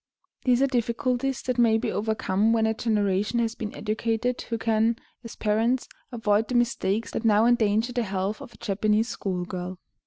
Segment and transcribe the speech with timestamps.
[0.39, 4.57] [*55] These are difficulties that may be overcome when a generation has been educated who
[4.57, 9.45] can, as parents, avoid the mistakes that now endanger the health of a Japanese school
[9.45, 9.77] girl.